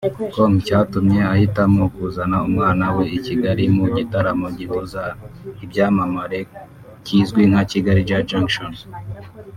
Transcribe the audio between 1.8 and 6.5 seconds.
kuzana umwana we i Kigali mu gitaramo gihuza ibyamamare